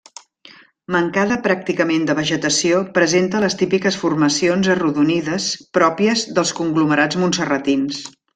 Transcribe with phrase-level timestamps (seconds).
[0.93, 5.47] Mancada pràcticament de vegetació, presenta les típiques formacions arrodonides
[5.79, 8.03] pròpies dels conglomerats montserratins.